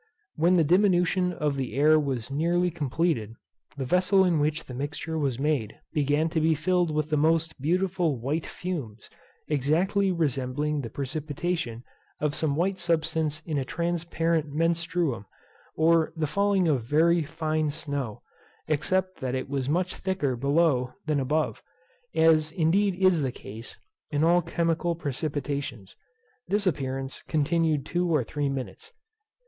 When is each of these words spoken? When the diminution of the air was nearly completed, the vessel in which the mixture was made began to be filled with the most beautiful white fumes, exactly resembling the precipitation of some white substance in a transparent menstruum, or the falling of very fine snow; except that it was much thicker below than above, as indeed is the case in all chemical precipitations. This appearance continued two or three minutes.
When 0.35 0.55
the 0.55 0.63
diminution 0.63 1.31
of 1.31 1.55
the 1.55 1.75
air 1.75 1.99
was 1.99 2.31
nearly 2.31 2.71
completed, 2.71 3.35
the 3.77 3.85
vessel 3.85 4.25
in 4.25 4.39
which 4.39 4.65
the 4.65 4.73
mixture 4.73 5.15
was 5.15 5.37
made 5.37 5.77
began 5.93 6.27
to 6.29 6.41
be 6.41 6.55
filled 6.55 6.89
with 6.89 7.11
the 7.11 7.17
most 7.17 7.61
beautiful 7.61 8.17
white 8.17 8.47
fumes, 8.47 9.11
exactly 9.47 10.11
resembling 10.11 10.81
the 10.81 10.89
precipitation 10.89 11.83
of 12.19 12.33
some 12.33 12.55
white 12.55 12.79
substance 12.79 13.43
in 13.45 13.59
a 13.59 13.63
transparent 13.63 14.51
menstruum, 14.51 15.27
or 15.75 16.11
the 16.15 16.25
falling 16.25 16.67
of 16.67 16.81
very 16.83 17.21
fine 17.21 17.69
snow; 17.69 18.23
except 18.67 19.17
that 19.19 19.35
it 19.35 19.47
was 19.47 19.69
much 19.69 19.95
thicker 19.95 20.35
below 20.35 20.93
than 21.05 21.19
above, 21.19 21.61
as 22.15 22.51
indeed 22.51 22.95
is 22.95 23.21
the 23.21 23.31
case 23.31 23.75
in 24.09 24.23
all 24.23 24.41
chemical 24.41 24.95
precipitations. 24.95 25.95
This 26.47 26.65
appearance 26.65 27.21
continued 27.27 27.85
two 27.85 28.09
or 28.09 28.23
three 28.23 28.49
minutes. 28.49 28.93